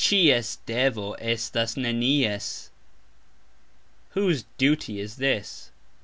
"Cxies" 0.03 0.57
devo 0.65 1.15
estas 1.21 1.77
"nenies". 1.77 2.71
"Whose" 4.15 4.45
duty 4.57 4.99
is 4.99 5.17
this? 5.17 5.69